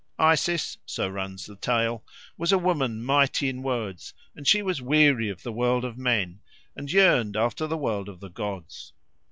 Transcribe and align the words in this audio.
Isis, 0.17 0.79
so 0.83 1.07
runs 1.07 1.45
the 1.45 1.55
tale, 1.55 2.03
was 2.35 2.51
a 2.51 2.57
woman 2.57 3.03
mighty 3.03 3.49
in 3.49 3.61
words, 3.61 4.15
and 4.35 4.47
she 4.47 4.63
was 4.63 4.81
weary 4.81 5.29
of 5.29 5.43
the 5.43 5.53
world 5.53 5.85
of 5.85 5.95
men, 5.95 6.39
and 6.75 6.91
yearned 6.91 7.37
after 7.37 7.67
the 7.67 7.77
world 7.77 8.09
of 8.09 8.19
the 8.19 8.29
gods. 8.31 8.93